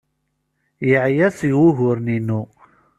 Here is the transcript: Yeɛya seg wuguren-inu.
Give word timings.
Yeɛya 0.89 1.27
seg 1.37 1.51
wuguren-inu. 1.57 2.41